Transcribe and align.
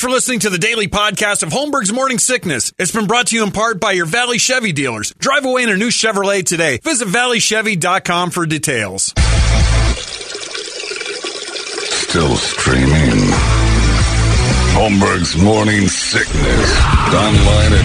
Thanks 0.00 0.08
for 0.08 0.14
listening 0.16 0.38
to 0.40 0.48
the 0.48 0.56
daily 0.56 0.88
podcast 0.88 1.42
of 1.42 1.50
Holmberg's 1.50 1.92
Morning 1.92 2.16
Sickness. 2.16 2.72
It's 2.78 2.90
been 2.90 3.06
brought 3.06 3.26
to 3.26 3.36
you 3.36 3.44
in 3.44 3.50
part 3.50 3.80
by 3.80 3.92
your 3.92 4.06
Valley 4.06 4.38
Chevy 4.38 4.72
dealers. 4.72 5.12
Drive 5.18 5.44
away 5.44 5.64
in 5.64 5.68
a 5.68 5.76
new 5.76 5.88
Chevrolet 5.88 6.42
today. 6.42 6.78
Visit 6.82 7.08
valleychevy.com 7.08 8.30
for 8.30 8.46
details. 8.46 9.12
Still 12.08 12.34
streaming. 12.36 13.28
Holmberg's 14.72 15.36
Morning 15.36 15.86
Sickness. 15.86 16.80
Online 17.12 17.74
at 17.74 17.84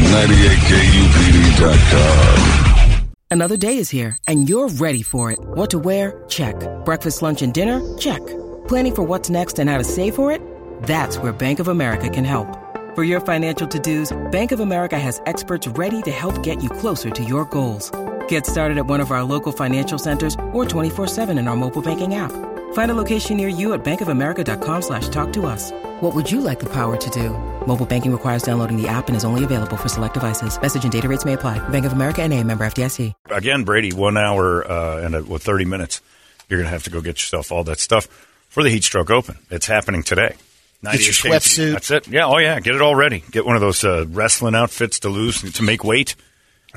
98kupd.com. 2.95 3.09
Another 3.29 3.57
day 3.57 3.77
is 3.77 3.89
here, 3.89 4.17
and 4.25 4.47
you're 4.47 4.69
ready 4.69 5.01
for 5.01 5.33
it. 5.33 5.39
What 5.41 5.69
to 5.71 5.79
wear? 5.79 6.23
Check. 6.29 6.55
Breakfast, 6.85 7.21
lunch, 7.21 7.41
and 7.41 7.53
dinner? 7.53 7.81
Check. 7.97 8.25
Planning 8.69 8.95
for 8.95 9.03
what's 9.03 9.29
next 9.29 9.59
and 9.59 9.69
how 9.69 9.77
to 9.77 9.83
save 9.83 10.15
for 10.15 10.31
it? 10.31 10.39
That's 10.83 11.17
where 11.17 11.33
Bank 11.33 11.59
of 11.59 11.67
America 11.67 12.09
can 12.09 12.23
help. 12.23 12.47
For 12.95 13.03
your 13.03 13.19
financial 13.19 13.67
to-dos, 13.67 14.31
Bank 14.31 14.53
of 14.53 14.61
America 14.61 14.97
has 14.97 15.21
experts 15.25 15.67
ready 15.67 16.01
to 16.03 16.11
help 16.11 16.41
get 16.43 16.63
you 16.63 16.69
closer 16.69 17.09
to 17.09 17.23
your 17.25 17.43
goals. 17.43 17.91
Get 18.29 18.45
started 18.45 18.77
at 18.77 18.85
one 18.85 19.01
of 19.01 19.11
our 19.11 19.25
local 19.25 19.51
financial 19.51 19.99
centers 19.99 20.35
or 20.53 20.63
24-7 20.63 21.37
in 21.37 21.49
our 21.49 21.57
mobile 21.57 21.81
banking 21.81 22.15
app. 22.15 22.31
Find 22.73 22.91
a 22.91 22.95
location 22.95 23.35
near 23.35 23.49
you 23.49 23.73
at 23.73 23.83
bankofamerica.com 23.83 24.81
slash 24.81 25.09
talk 25.09 25.33
to 25.33 25.45
us. 25.45 25.71
What 26.01 26.15
would 26.15 26.31
you 26.31 26.39
like 26.39 26.59
the 26.59 26.71
power 26.71 26.95
to 26.95 27.09
do? 27.09 27.29
Mobile 27.67 27.85
banking 27.85 28.11
requires 28.13 28.43
downloading 28.43 28.81
the 28.81 28.87
app 28.87 29.07
and 29.07 29.15
is 29.15 29.25
only 29.25 29.43
available 29.43 29.77
for 29.77 29.89
select 29.89 30.13
devices. 30.13 30.61
Message 30.61 30.83
and 30.83 30.91
data 30.91 31.09
rates 31.09 31.25
may 31.25 31.33
apply. 31.33 31.59
Bank 31.69 31.85
of 31.85 31.93
America 31.93 32.21
and 32.21 32.33
a 32.33 32.43
member 32.43 32.65
FDIC. 32.65 33.13
Again, 33.29 33.63
Brady, 33.63 33.91
one 33.91 34.17
hour 34.17 34.69
uh, 34.69 35.05
and 35.05 35.15
uh, 35.15 35.23
well, 35.27 35.39
30 35.39 35.65
minutes. 35.65 36.01
You're 36.47 36.59
going 36.59 36.67
to 36.67 36.71
have 36.71 36.83
to 36.83 36.89
go 36.89 37.01
get 37.01 37.15
yourself 37.15 37.51
all 37.51 37.63
that 37.65 37.79
stuff 37.79 38.05
for 38.49 38.63
the 38.63 38.69
Heat 38.69 38.83
Stroke 38.83 39.09
Open. 39.09 39.37
It's 39.49 39.65
happening 39.65 40.03
today. 40.03 40.35
Get 40.85 41.23
your 41.23 41.31
98 41.31 41.41
sweatsuit. 41.41 41.71
That's 41.73 41.91
it. 41.91 42.07
Yeah. 42.07 42.27
Oh, 42.27 42.37
yeah. 42.37 42.59
Get 42.59 42.75
it 42.75 42.81
all 42.81 42.95
ready. 42.95 43.23
Get 43.31 43.45
one 43.45 43.55
of 43.55 43.61
those 43.61 43.83
uh, 43.83 44.05
wrestling 44.09 44.55
outfits 44.55 44.99
to 44.99 45.09
lose 45.09 45.41
to 45.53 45.63
make 45.63 45.83
weight. 45.83 46.15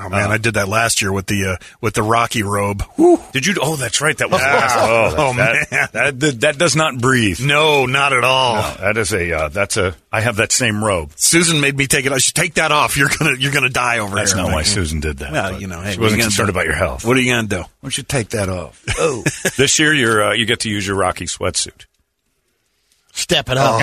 Oh 0.00 0.08
man, 0.08 0.30
I 0.30 0.38
did 0.38 0.54
that 0.54 0.68
last 0.68 1.02
year 1.02 1.12
with 1.12 1.26
the 1.26 1.44
uh, 1.44 1.56
with 1.80 1.94
the 1.94 2.04
Rocky 2.04 2.44
robe. 2.44 2.84
Did 3.32 3.46
you? 3.46 3.56
Oh, 3.60 3.74
that's 3.74 4.00
right. 4.00 4.16
That 4.16 4.30
was. 4.30 4.40
Oh, 4.44 5.14
Oh, 5.18 5.34
that, 5.34 5.66
man. 5.72 5.88
That, 5.92 6.20
that, 6.20 6.40
that 6.42 6.58
does 6.58 6.76
not 6.76 6.98
breathe. 7.00 7.40
No, 7.44 7.84
not 7.84 8.12
at 8.12 8.22
all. 8.22 8.54
No, 8.54 8.74
that 8.78 8.96
is 8.96 9.12
a. 9.12 9.32
Uh, 9.32 9.48
that's 9.48 9.76
a. 9.76 9.96
I 10.12 10.20
have 10.20 10.36
that 10.36 10.52
same 10.52 10.84
robe. 10.84 11.10
Susan 11.16 11.60
made 11.60 11.76
me 11.76 11.88
take 11.88 12.06
it. 12.06 12.12
I 12.12 12.18
should 12.18 12.36
take 12.36 12.54
that 12.54 12.70
off. 12.70 12.96
You're 12.96 13.08
gonna 13.18 13.34
you're 13.38 13.50
gonna 13.52 13.70
die 13.70 13.98
over 13.98 14.14
That's 14.14 14.32
here. 14.32 14.42
not 14.42 14.50
I'm 14.50 14.54
why 14.54 14.62
Susan 14.62 15.00
did 15.00 15.18
that. 15.18 15.32
Well, 15.32 15.60
you 15.60 15.66
know, 15.66 15.80
hey, 15.80 15.94
she 15.94 16.00
wasn't 16.00 16.22
concerned 16.22 16.46
do? 16.46 16.52
about 16.52 16.66
your 16.66 16.76
health. 16.76 17.04
What 17.04 17.16
are 17.16 17.20
you 17.20 17.32
gonna 17.34 17.48
do? 17.48 17.58
Why 17.62 17.66
don't 17.82 17.98
you 17.98 18.04
take 18.04 18.28
that 18.30 18.48
off? 18.48 18.80
Oh, 18.98 19.24
this 19.56 19.80
year 19.80 19.92
you're 19.92 20.22
uh, 20.28 20.32
you 20.32 20.46
get 20.46 20.60
to 20.60 20.70
use 20.70 20.86
your 20.86 20.96
Rocky 20.96 21.24
sweatsuit. 21.24 21.86
Step 23.18 23.48
it 23.50 23.58
up. 23.58 23.82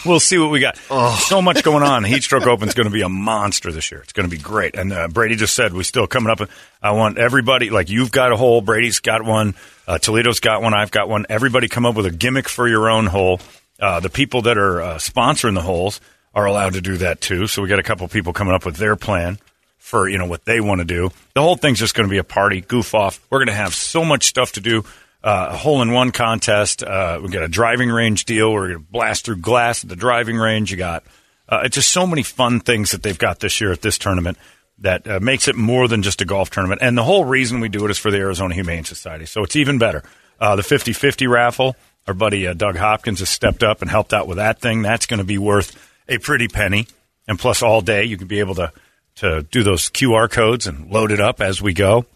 we'll 0.04 0.18
see 0.18 0.36
what 0.36 0.50
we 0.50 0.58
got. 0.58 0.76
So 1.18 1.40
much 1.40 1.62
going 1.62 1.84
on. 1.84 2.02
Heat 2.02 2.24
Stroke 2.24 2.46
Open's 2.46 2.74
going 2.74 2.88
to 2.88 2.92
be 2.92 3.02
a 3.02 3.08
monster 3.08 3.70
this 3.70 3.92
year. 3.92 4.00
It's 4.00 4.12
going 4.12 4.28
to 4.28 4.36
be 4.36 4.42
great. 4.42 4.74
And 4.74 4.92
uh, 4.92 5.06
Brady 5.06 5.36
just 5.36 5.54
said 5.54 5.72
we 5.72 5.84
still 5.84 6.08
coming 6.08 6.28
up. 6.28 6.40
I 6.82 6.90
want 6.90 7.18
everybody 7.18 7.70
like 7.70 7.88
you've 7.88 8.10
got 8.10 8.32
a 8.32 8.36
hole. 8.36 8.60
Brady's 8.60 8.98
got 8.98 9.24
one. 9.24 9.54
Uh, 9.86 9.98
Toledo's 9.98 10.40
got 10.40 10.60
one. 10.60 10.74
I've 10.74 10.90
got 10.90 11.08
one. 11.08 11.24
Everybody 11.28 11.68
come 11.68 11.86
up 11.86 11.94
with 11.94 12.06
a 12.06 12.10
gimmick 12.10 12.48
for 12.48 12.66
your 12.66 12.90
own 12.90 13.06
hole. 13.06 13.40
Uh, 13.78 14.00
the 14.00 14.10
people 14.10 14.42
that 14.42 14.58
are 14.58 14.82
uh, 14.82 14.94
sponsoring 14.96 15.54
the 15.54 15.62
holes 15.62 16.00
are 16.34 16.44
allowed 16.46 16.72
to 16.72 16.80
do 16.80 16.96
that 16.96 17.20
too. 17.20 17.46
So 17.46 17.62
we 17.62 17.68
got 17.68 17.78
a 17.78 17.84
couple 17.84 18.08
people 18.08 18.32
coming 18.32 18.54
up 18.54 18.66
with 18.66 18.76
their 18.76 18.96
plan 18.96 19.38
for 19.78 20.08
you 20.08 20.18
know 20.18 20.26
what 20.26 20.44
they 20.44 20.60
want 20.60 20.80
to 20.80 20.84
do. 20.84 21.10
The 21.34 21.42
whole 21.42 21.56
thing's 21.56 21.78
just 21.78 21.94
going 21.94 22.08
to 22.08 22.12
be 22.12 22.18
a 22.18 22.24
party, 22.24 22.60
goof 22.60 22.92
off. 22.94 23.24
We're 23.30 23.38
going 23.38 23.48
to 23.48 23.54
have 23.54 23.72
so 23.72 24.04
much 24.04 24.24
stuff 24.24 24.52
to 24.52 24.60
do. 24.60 24.84
Uh, 25.22 25.48
a 25.50 25.56
hole 25.56 25.82
in 25.82 25.90
one 25.92 26.12
contest. 26.12 26.82
Uh, 26.82 27.20
we 27.22 27.28
got 27.28 27.42
a 27.42 27.48
driving 27.48 27.90
range 27.90 28.24
deal. 28.24 28.52
We're 28.52 28.68
going 28.68 28.84
to 28.84 28.90
blast 28.90 29.24
through 29.24 29.38
glass 29.38 29.82
at 29.82 29.90
the 29.90 29.96
driving 29.96 30.36
range. 30.36 30.70
You 30.70 30.76
got 30.76 31.04
uh, 31.48 31.62
it's 31.64 31.74
just 31.74 31.90
so 31.90 32.06
many 32.06 32.22
fun 32.22 32.60
things 32.60 32.90
that 32.90 33.02
they've 33.02 33.18
got 33.18 33.40
this 33.40 33.60
year 33.60 33.72
at 33.72 33.80
this 33.80 33.98
tournament 33.98 34.38
that 34.80 35.08
uh, 35.08 35.18
makes 35.20 35.48
it 35.48 35.56
more 35.56 35.88
than 35.88 36.02
just 36.02 36.20
a 36.20 36.24
golf 36.24 36.50
tournament. 36.50 36.82
And 36.82 36.96
the 36.96 37.02
whole 37.02 37.24
reason 37.24 37.60
we 37.60 37.68
do 37.68 37.84
it 37.84 37.90
is 37.90 37.98
for 37.98 38.10
the 38.10 38.18
Arizona 38.18 38.54
Humane 38.54 38.84
Society. 38.84 39.26
So 39.26 39.42
it's 39.42 39.56
even 39.56 39.78
better. 39.78 40.02
Uh, 40.38 40.56
the 40.56 40.62
50 40.62 40.92
50 40.92 41.26
raffle, 41.26 41.74
our 42.06 42.14
buddy 42.14 42.46
uh, 42.46 42.54
Doug 42.54 42.76
Hopkins 42.76 43.18
has 43.18 43.28
stepped 43.28 43.62
up 43.62 43.82
and 43.82 43.90
helped 43.90 44.12
out 44.12 44.28
with 44.28 44.36
that 44.36 44.60
thing. 44.60 44.82
That's 44.82 45.06
going 45.06 45.18
to 45.18 45.24
be 45.24 45.38
worth 45.38 45.76
a 46.08 46.18
pretty 46.18 46.48
penny. 46.48 46.86
And 47.26 47.38
plus, 47.38 47.62
all 47.62 47.80
day, 47.80 48.04
you 48.04 48.16
can 48.16 48.28
be 48.28 48.38
able 48.38 48.54
to, 48.54 48.72
to 49.16 49.42
do 49.42 49.62
those 49.62 49.90
QR 49.90 50.30
codes 50.30 50.66
and 50.66 50.90
load 50.90 51.10
it 51.10 51.20
up 51.20 51.40
as 51.40 51.60
we 51.60 51.74
go. 51.74 52.06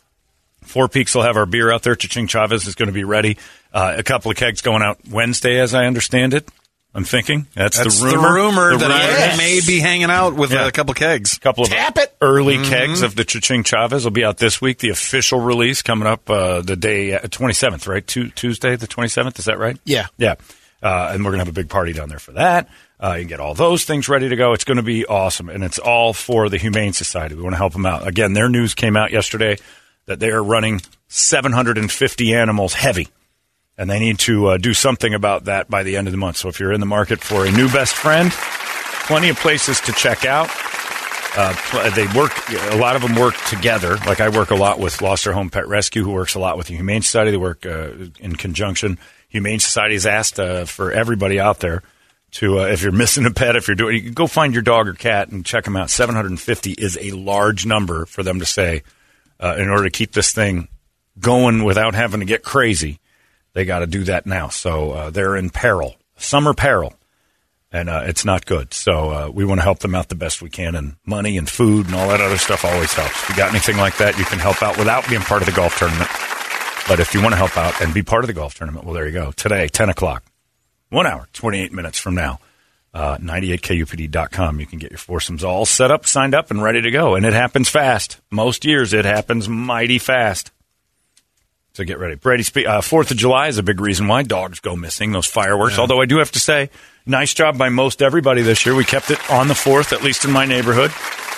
Four 0.62 0.88
Peaks 0.88 1.14
will 1.14 1.22
have 1.22 1.36
our 1.36 1.46
beer 1.46 1.70
out 1.72 1.82
there. 1.82 1.94
Chaching 1.94 2.26
Chavez 2.26 2.66
is 2.66 2.74
going 2.74 2.86
to 2.88 2.92
be 2.92 3.04
ready. 3.04 3.36
Uh, 3.72 3.94
a 3.98 4.02
couple 4.02 4.30
of 4.30 4.36
kegs 4.36 4.60
going 4.62 4.82
out 4.82 4.98
Wednesday, 5.10 5.58
as 5.60 5.74
I 5.74 5.84
understand 5.86 6.34
it. 6.34 6.48
I'm 6.94 7.04
thinking 7.04 7.46
that's, 7.54 7.78
That's 7.78 8.00
the 8.00 8.06
rumor. 8.06 8.34
rumor 8.34 8.72
The 8.72 8.86
that 8.88 8.88
rumor. 8.88 9.32
I 9.32 9.36
may 9.38 9.60
be 9.66 9.80
hanging 9.80 10.10
out 10.10 10.34
with 10.34 10.52
Yeah. 10.52 10.66
a 10.66 10.70
couple 10.70 10.92
kegs. 10.92 11.38
a 11.38 11.40
couple 11.40 11.64
of 11.64 11.70
Tap 11.70 11.96
it. 11.96 12.14
early 12.20 12.56
Mm-hmm. 12.58 12.70
kegs 12.70 13.00
of 13.00 13.14
the 13.16 13.24
Chaching 13.24 13.64
Chavez 13.64 14.04
will 14.04 14.10
be 14.10 14.24
out 14.26 14.36
this 14.36 14.60
week. 14.60 14.76
The 14.78 14.90
official 14.90 15.40
release 15.40 15.80
coming 15.80 16.06
up 16.06 16.28
uh, 16.28 16.60
the 16.60 16.76
day 16.76 17.14
uh, 17.14 17.20
27th, 17.20 17.88
right? 17.88 18.06
Tu- 18.06 18.28
Tuesday, 18.28 18.76
the 18.76 18.86
27th. 18.86 19.38
Is 19.38 19.46
that 19.46 19.58
right? 19.58 19.78
Yeah. 19.86 20.08
Yeah. 20.18 20.34
Uh, 20.82 21.12
and 21.14 21.24
we're 21.24 21.30
going 21.30 21.38
to 21.38 21.44
have 21.46 21.48
a 21.48 21.52
big 21.52 21.70
party 21.70 21.94
down 21.94 22.10
there 22.10 22.18
for 22.18 22.32
that. 22.32 22.68
Uh, 23.02 23.14
you 23.14 23.20
can 23.22 23.28
get 23.28 23.40
all 23.40 23.54
those 23.54 23.84
things 23.84 24.10
ready 24.10 24.28
to 24.28 24.36
go. 24.36 24.52
It's 24.52 24.64
going 24.64 24.76
to 24.76 24.82
be 24.82 25.06
awesome. 25.06 25.48
And 25.48 25.64
it's 25.64 25.78
all 25.78 26.12
for 26.12 26.50
the 26.50 26.58
Humane 26.58 26.92
Society. 26.92 27.34
We 27.34 27.42
want 27.42 27.54
to 27.54 27.58
help 27.58 27.72
them 27.72 27.86
out. 27.86 28.06
Again, 28.06 28.34
their 28.34 28.50
news 28.50 28.74
came 28.74 28.98
out 28.98 29.12
yesterday 29.12 29.56
that 30.06 30.20
they 30.20 30.30
are 30.30 30.42
running 30.42 30.80
750 31.08 32.34
animals 32.34 32.74
heavy. 32.74 33.08
And 33.78 33.88
they 33.88 33.98
need 33.98 34.18
to 34.20 34.48
uh, 34.48 34.56
do 34.58 34.74
something 34.74 35.14
about 35.14 35.44
that 35.44 35.70
by 35.70 35.82
the 35.82 35.96
end 35.96 36.06
of 36.06 36.12
the 36.12 36.18
month. 36.18 36.36
So 36.36 36.48
if 36.48 36.60
you're 36.60 36.72
in 36.72 36.80
the 36.80 36.86
market 36.86 37.20
for 37.20 37.46
a 37.46 37.50
new 37.50 37.68
best 37.68 37.94
friend, 37.94 38.30
plenty 39.06 39.30
of 39.30 39.36
places 39.36 39.80
to 39.82 39.92
check 39.92 40.24
out. 40.24 40.48
Uh, 41.34 41.54
pl- 41.56 41.90
they 41.92 42.06
work. 42.18 42.32
A 42.50 42.76
lot 42.76 42.96
of 42.96 43.02
them 43.02 43.14
work 43.14 43.34
together. 43.46 43.96
Like 44.06 44.20
I 44.20 44.28
work 44.28 44.50
a 44.50 44.54
lot 44.54 44.78
with 44.78 45.00
Lost 45.00 45.26
Our 45.26 45.32
Home 45.32 45.48
Pet 45.48 45.66
Rescue, 45.66 46.04
who 46.04 46.12
works 46.12 46.34
a 46.34 46.38
lot 46.38 46.58
with 46.58 46.66
the 46.66 46.74
Humane 46.74 47.02
Society. 47.02 47.30
They 47.30 47.36
work 47.38 47.64
uh, 47.64 47.92
in 48.20 48.36
conjunction. 48.36 48.98
Humane 49.30 49.58
Society 49.58 49.94
has 49.94 50.06
asked 50.06 50.38
uh, 50.38 50.66
for 50.66 50.92
everybody 50.92 51.40
out 51.40 51.60
there 51.60 51.82
to, 52.32 52.60
uh, 52.60 52.64
if 52.64 52.82
you're 52.82 52.92
missing 52.92 53.24
a 53.24 53.30
pet, 53.30 53.56
if 53.56 53.66
you're 53.68 53.74
doing, 53.74 54.04
you 54.04 54.10
go 54.10 54.26
find 54.26 54.52
your 54.52 54.62
dog 54.62 54.88
or 54.88 54.94
cat 54.94 55.28
and 55.28 55.44
check 55.44 55.64
them 55.64 55.76
out. 55.76 55.88
750 55.88 56.72
is 56.72 56.98
a 57.00 57.12
large 57.12 57.64
number 57.64 58.04
for 58.04 58.22
them 58.22 58.40
to 58.40 58.46
say 58.46 58.82
uh, 59.42 59.56
in 59.58 59.68
order 59.68 59.84
to 59.84 59.90
keep 59.90 60.12
this 60.12 60.32
thing 60.32 60.68
going 61.18 61.64
without 61.64 61.94
having 61.94 62.20
to 62.20 62.26
get 62.26 62.42
crazy. 62.42 63.00
They 63.52 63.66
got 63.66 63.80
to 63.80 63.86
do 63.86 64.04
that 64.04 64.24
now. 64.24 64.48
So 64.48 64.92
uh, 64.92 65.10
they're 65.10 65.36
in 65.36 65.50
peril, 65.50 65.96
summer 66.16 66.54
peril 66.54 66.94
and 67.72 67.88
uh, 67.88 68.02
it's 68.04 68.24
not 68.24 68.44
good. 68.44 68.74
So 68.74 69.10
uh, 69.10 69.30
we 69.32 69.44
want 69.44 69.60
to 69.60 69.64
help 69.64 69.78
them 69.78 69.94
out 69.94 70.08
the 70.08 70.14
best 70.14 70.42
we 70.42 70.50
can, 70.50 70.74
and 70.74 70.96
money 71.06 71.38
and 71.38 71.48
food 71.48 71.86
and 71.86 71.94
all 71.94 72.08
that 72.08 72.20
other 72.20 72.36
stuff 72.36 72.64
always 72.64 72.92
helps. 72.92 73.22
If 73.22 73.30
you 73.30 73.36
got 73.36 73.50
anything 73.50 73.78
like 73.78 73.96
that, 73.96 74.18
you 74.18 74.24
can 74.24 74.38
help 74.38 74.62
out 74.62 74.76
without 74.76 75.08
being 75.08 75.22
part 75.22 75.42
of 75.42 75.46
the 75.46 75.52
golf 75.52 75.78
tournament. 75.78 76.10
But 76.86 77.00
if 77.00 77.14
you 77.14 77.22
want 77.22 77.32
to 77.32 77.36
help 77.36 77.56
out 77.56 77.80
and 77.80 77.94
be 77.94 78.02
part 78.02 78.24
of 78.24 78.28
the 78.28 78.34
golf 78.34 78.54
tournament, 78.54 78.84
well, 78.84 78.94
there 78.94 79.06
you 79.06 79.12
go. 79.12 79.32
Today, 79.32 79.68
10 79.68 79.88
o'clock, 79.88 80.24
one 80.90 81.06
hour, 81.06 81.28
28 81.32 81.72
minutes 81.72 81.98
from 81.98 82.14
now, 82.14 82.40
uh, 82.94 83.16
98kupd.com. 83.18 84.60
You 84.60 84.66
can 84.66 84.78
get 84.78 84.90
your 84.90 84.98
foursomes 84.98 85.44
all 85.44 85.64
set 85.66 85.90
up, 85.90 86.06
signed 86.06 86.34
up, 86.34 86.50
and 86.50 86.62
ready 86.62 86.82
to 86.82 86.90
go. 86.90 87.14
And 87.14 87.24
it 87.24 87.32
happens 87.32 87.68
fast. 87.68 88.20
Most 88.30 88.64
years, 88.64 88.92
it 88.92 89.04
happens 89.04 89.48
mighty 89.48 89.98
fast. 89.98 90.50
So 91.74 91.84
get 91.84 91.98
ready. 91.98 92.16
Brady, 92.16 92.42
spe- 92.42 92.66
uh, 92.68 92.82
4th 92.82 93.12
of 93.12 93.16
July 93.16 93.48
is 93.48 93.56
a 93.56 93.62
big 93.62 93.80
reason 93.80 94.06
why 94.06 94.22
dogs 94.24 94.60
go 94.60 94.76
missing, 94.76 95.12
those 95.12 95.24
fireworks. 95.26 95.78
Although 95.78 96.02
I 96.02 96.04
do 96.06 96.18
have 96.18 96.30
to 96.32 96.38
say, 96.38 96.68
nice 97.06 97.32
job 97.32 97.56
by 97.56 97.70
most 97.70 98.02
everybody 98.02 98.42
this 98.42 98.66
year. 98.66 98.74
We 98.74 98.84
kept 98.84 99.10
it 99.10 99.18
on 99.30 99.48
the 99.48 99.54
4th, 99.54 99.94
at 99.94 100.02
least 100.02 100.26
in 100.26 100.32
my 100.32 100.44
neighborhood. 100.44 100.90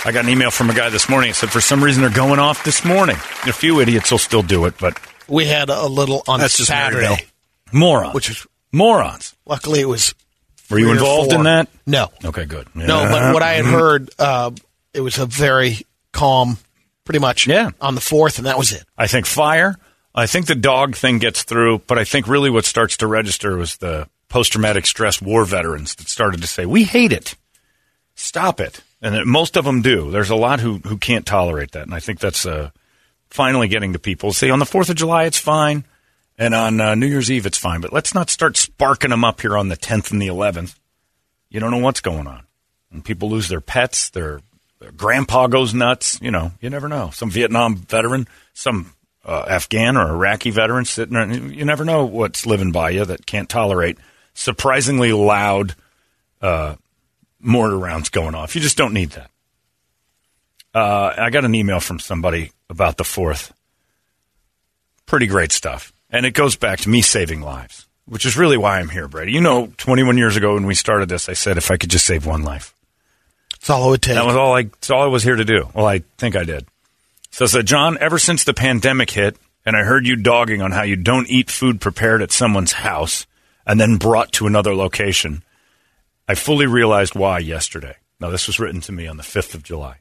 I 0.05 0.11
got 0.11 0.25
an 0.25 0.31
email 0.31 0.51
from 0.51 0.71
a 0.71 0.75
guy 0.75 0.89
this 0.89 1.09
morning 1.09 1.31
that 1.31 1.37
said 1.37 1.51
for 1.51 1.61
some 1.61 1.83
reason 1.85 2.03
they're 2.03 2.11
going 2.11 2.41
off 2.41 2.65
this 2.65 2.85
morning. 2.85 3.15
A 3.47 3.53
few 3.53 3.81
idiots 3.81 4.11
will 4.11 4.19
still 4.19 4.43
do 4.43 4.65
it, 4.65 4.75
but 4.81 4.99
We 5.29 5.47
had 5.47 5.71
a 5.71 5.87
little 5.87 6.25
on 6.27 6.41
Saturday, 6.49 7.27
morons. 7.73 8.13
which 8.13 8.29
is 8.29 8.45
morons. 8.73 9.37
luckily 9.47 9.81
it 9.81 9.89
was. 9.89 10.17
Were 10.71 10.79
you 10.79 10.91
involved 10.93 11.33
in 11.33 11.43
that? 11.45 11.69
No, 11.87 12.11
Okay, 12.25 12.47
good. 12.47 12.69
no. 12.75 12.87
But 13.11 13.35
what 13.35 13.43
I 13.43 13.55
had 13.55 13.65
heard, 13.67 14.11
uh, 14.19 14.51
it 14.95 15.01
was 15.01 15.19
a 15.19 15.27
very 15.27 15.79
calm, 16.13 16.57
pretty 17.05 17.19
much. 17.19 17.47
Yeah. 17.47 17.71
On 17.81 17.95
the 17.95 18.01
fourth, 18.01 18.39
and 18.39 18.47
that 18.47 18.57
was 18.59 18.73
it. 18.73 18.85
I 18.97 19.07
think 19.07 19.27
fire. 19.27 19.77
I 20.15 20.27
think 20.27 20.47
the 20.47 20.55
dog 20.55 20.95
thing 20.97 21.19
gets 21.19 21.43
through, 21.43 21.81
but 21.87 21.99
I 21.99 22.05
think 22.05 22.29
really 22.29 22.49
what 22.51 22.65
starts 22.65 22.97
to 22.99 23.07
register 23.07 23.57
was 23.57 23.77
the 23.79 24.09
post 24.29 24.53
traumatic 24.53 24.87
stress 24.87 25.21
war 25.21 25.45
veterans 25.45 25.95
that 25.97 26.09
started 26.09 26.41
to 26.41 26.47
say, 26.47 26.65
"We 26.67 26.85
hate 26.85 27.13
it, 27.13 27.35
stop 28.15 28.61
it," 28.61 28.81
and 29.03 29.15
that 29.15 29.27
most 29.27 29.57
of 29.57 29.65
them 29.65 29.83
do. 29.83 30.11
There's 30.11 30.31
a 30.31 30.37
lot 30.37 30.61
who 30.61 30.79
who 30.79 30.97
can't 30.99 31.27
tolerate 31.27 31.73
that, 31.73 31.83
and 31.83 31.95
I 31.95 32.01
think 32.01 32.21
that's 32.21 32.47
uh, 32.47 32.71
finally 33.29 33.69
getting 33.69 33.93
to 33.93 33.99
people. 33.99 34.33
Say 34.33 34.51
on 34.51 34.61
the 34.61 34.67
Fourth 34.67 34.89
of 34.89 34.97
July, 34.97 35.25
it's 35.25 35.39
fine, 35.39 35.85
and 36.39 36.55
on 36.55 36.81
uh, 36.81 36.95
New 36.95 37.07
Year's 37.07 37.31
Eve, 37.31 37.47
it's 37.47 37.59
fine, 37.59 37.81
but 37.81 37.93
let's 37.93 38.15
not 38.15 38.31
start 38.31 38.57
sparking 38.57 39.11
them 39.11 39.25
up 39.25 39.41
here 39.41 39.57
on 39.57 39.69
the 39.69 39.77
10th 39.77 40.11
and 40.11 40.21
the 40.21 40.27
11th. 40.29 40.75
You 41.49 41.61
don't 41.61 41.71
know 41.71 41.79
what's 41.79 42.01
going 42.01 42.27
on, 42.27 42.45
and 42.91 43.05
people 43.05 43.31
lose 43.31 43.49
their 43.49 43.61
pets, 43.61 44.11
their 44.11 44.41
their 44.81 44.93
grandpa 44.93 45.47
goes 45.47 45.73
nuts. 45.73 46.19
You 46.21 46.31
know, 46.31 46.53
you 46.61 46.69
never 46.69 46.89
know. 46.89 47.11
Some 47.11 47.31
Vietnam 47.31 47.77
veteran, 47.77 48.29
some 48.53 48.93
uh, 49.25 49.47
Afghan 49.49 49.97
or 49.97 50.11
Iraqi 50.11 50.51
veteran 50.51 50.85
sitting 50.85 51.15
there. 51.15 51.33
You 51.33 51.65
never 51.65 51.85
know 51.85 52.05
what's 52.05 52.45
living 52.45 52.73
by 52.73 52.91
you 52.91 53.05
that 53.05 53.25
can't 53.25 53.49
tolerate 53.49 53.97
surprisingly 54.35 55.13
loud 55.13 55.75
uh, 56.43 56.75
mortar 57.41 57.79
rounds 57.79 58.11
going 58.11 58.35
off. 58.35 58.55
You 58.55 58.61
just 58.61 58.77
don't 58.77 58.93
need 58.93 59.11
that. 59.11 59.31
Uh, 60.75 61.15
I 61.17 61.31
got 61.31 61.45
an 61.45 61.55
email 61.55 61.81
from 61.81 61.99
somebody 61.99 62.53
about 62.69 62.99
the 62.99 63.05
fourth. 63.05 63.55
Pretty 65.07 65.27
great 65.27 65.53
stuff. 65.53 65.94
And 66.15 66.25
it 66.25 66.31
goes 66.31 66.55
back 66.55 66.79
to 66.79 66.89
me 66.89 67.03
saving 67.03 67.41
lives, 67.41 67.89
which 68.07 68.25
is 68.25 68.37
really 68.37 68.57
why 68.57 68.79
I'm 68.79 68.89
here, 68.89 69.09
Brady. 69.09 69.33
You 69.33 69.41
know, 69.41 69.73
21 69.79 70.17
years 70.17 70.37
ago 70.37 70.55
when 70.55 70.65
we 70.65 70.77
started 70.77 71.09
this, 71.09 71.29
I 71.29 71.33
said 71.33 71.59
if 71.59 71.73
I 71.73 71.77
could 71.77 71.91
just 71.91 72.07
save 72.07 72.25
one 72.25 72.45
life. 72.45 72.73
That's 73.51 73.69
all 73.71 73.89
it 73.89 73.91
would 73.91 74.03
take. 74.03 74.15
That 74.15 74.25
was 74.25 74.37
all 74.37 74.55
I. 74.55 74.63
That's 74.63 74.91
all 74.91 75.03
I 75.03 75.07
was 75.07 75.25
here 75.25 75.35
to 75.35 75.45
do. 75.45 75.69
Well, 75.75 75.87
I 75.87 76.05
think 76.17 76.37
I 76.37 76.45
did. 76.45 76.67
So, 77.33 77.47
so 77.47 77.63
John, 77.63 77.99
ever 78.01 78.21
since 78.21 78.45
the 78.45 78.55
pandemic 78.55 79.11
hit, 79.11 79.37
and 79.67 79.77
I 79.77 79.83
heard 79.83 80.07
you 80.07 80.15
dogging 80.15 80.63
on 80.63 80.71
how 80.71 80.83
you 80.83 80.95
don't 80.95 81.29
eat 81.29 81.51
food 81.51 81.81
prepared 81.81 82.23
at 82.23 82.31
someone's 82.31 82.75
house 82.75 83.27
and 83.67 83.81
then 83.81 83.97
brought 83.97 84.31
to 84.35 84.47
another 84.47 84.73
location, 84.77 85.43
I 86.29 86.37
fully 86.37 86.67
realized 86.67 87.17
why 87.17 87.41
yesterday. 87.41 87.97
Now, 88.21 88.31
this 88.31 88.47
was 88.47 88.61
written 88.61 88.81
to 88.83 88.93
me 88.93 89.09
on 89.09 89.17
the 89.17 89.25
fifth 89.25 89.53
of 89.53 89.65
July 89.65 89.97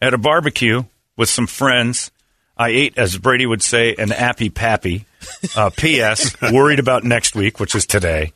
at 0.00 0.14
a 0.14 0.18
barbecue 0.18 0.84
with 1.16 1.28
some 1.28 1.48
friends. 1.48 2.12
I 2.58 2.70
ate, 2.70 2.98
as 2.98 3.16
Brady 3.16 3.46
would 3.46 3.62
say, 3.62 3.94
an 3.94 4.12
appy 4.12 4.50
pappy. 4.50 5.06
Uh, 5.56 5.70
P.S. 5.70 6.34
worried 6.52 6.78
about 6.78 7.04
next 7.04 7.34
week, 7.34 7.60
which 7.60 7.74
is 7.74 7.86
today 7.86 8.32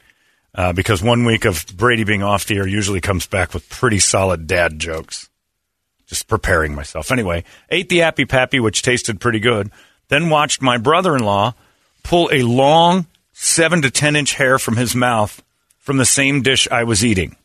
uh, 0.55 0.73
because 0.73 1.03
one 1.03 1.25
week 1.25 1.45
of 1.45 1.67
Brady 1.77 2.05
being 2.05 2.23
off 2.23 2.47
the 2.47 2.57
air 2.57 2.67
usually 2.67 3.01
comes 3.01 3.27
back 3.27 3.55
with 3.55 3.69
pretty 3.69 3.99
solid 3.99 4.47
dad 4.47 4.79
jokes. 4.79 5.29
Just 6.07 6.29
preparing 6.29 6.75
myself. 6.75 7.11
Anyway, 7.11 7.45
ate 7.71 7.89
the 7.89 8.03
Appy 8.03 8.27
Pappy, 8.27 8.61
which 8.61 8.83
tasted 8.83 9.21
pretty 9.21 9.41
good. 9.41 9.71
Then 10.09 10.29
watched 10.29 10.61
my 10.61 10.77
brother 10.77 11.17
in 11.17 11.25
law 11.25 11.55
pull 12.03 12.29
a 12.33 12.43
long 12.43 13.07
seven 13.33 13.83
to 13.83 13.91
ten 13.91 14.15
inch 14.15 14.35
hair 14.35 14.59
from 14.59 14.77
his 14.77 14.95
mouth 14.95 15.43
from 15.79 15.97
the 15.97 16.05
same 16.05 16.43
dish 16.43 16.69
I 16.71 16.85
was 16.85 17.05
eating. 17.05 17.37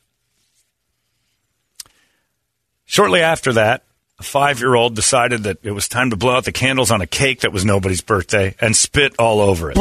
Shortly 2.85 3.21
after 3.21 3.53
that, 3.53 3.83
a 4.19 4.23
five 4.23 4.59
year 4.59 4.75
old 4.75 4.95
decided 4.95 5.43
that 5.43 5.59
it 5.63 5.71
was 5.71 5.87
time 5.87 6.09
to 6.09 6.15
blow 6.15 6.35
out 6.35 6.45
the 6.45 6.51
candles 6.51 6.91
on 6.91 7.01
a 7.01 7.07
cake 7.07 7.41
that 7.41 7.53
was 7.53 7.65
nobody's 7.65 8.01
birthday 8.01 8.55
and 8.59 8.75
spit 8.75 9.15
all 9.19 9.39
over 9.39 9.71
it. 9.71 9.77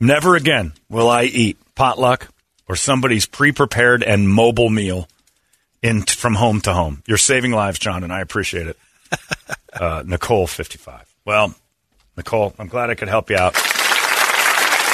Never 0.00 0.34
again 0.34 0.72
will 0.88 1.08
I 1.08 1.24
eat 1.24 1.58
potluck 1.74 2.28
or 2.68 2.76
somebody's 2.76 3.26
pre 3.26 3.52
prepared 3.52 4.02
and 4.02 4.28
mobile 4.28 4.70
meal 4.70 5.08
in 5.82 6.02
from 6.02 6.34
home 6.34 6.60
to 6.62 6.72
home. 6.72 7.02
You're 7.06 7.18
saving 7.18 7.52
lives, 7.52 7.78
John, 7.78 8.02
and 8.04 8.12
I 8.12 8.20
appreciate 8.20 8.66
it. 8.66 8.78
Uh, 9.72 10.02
Nicole, 10.04 10.48
55. 10.48 11.14
Well, 11.24 11.54
Nicole, 12.16 12.52
I'm 12.58 12.66
glad 12.66 12.90
I 12.90 12.96
could 12.96 13.06
help 13.06 13.30
you 13.30 13.36
out. 13.36 13.54